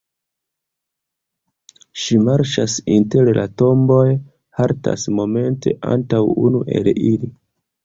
Ŝi 2.03 2.17
marŝas 2.29 2.79
inter 2.95 3.31
la 3.41 3.45
tomboj, 3.63 4.01
haltas 4.63 5.07
momente 5.21 5.77
antaŭ 5.99 6.25
unu 6.49 6.67
el 6.81 6.93
ili. 6.99 7.33